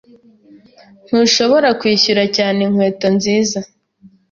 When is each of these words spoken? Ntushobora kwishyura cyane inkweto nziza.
Ntushobora 1.07 1.69
kwishyura 1.79 2.23
cyane 2.35 2.59
inkweto 2.67 3.07
nziza. 3.15 3.59